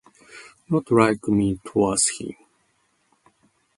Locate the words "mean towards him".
1.27-2.35